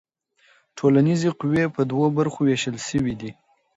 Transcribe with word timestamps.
ټولنیزې 0.77 1.29
قوې 1.39 1.65
په 1.75 1.81
دوو 1.89 2.05
برخو 2.17 2.39
ویشل 2.43 2.75
سوي 2.89 3.13
دي. 3.21 3.31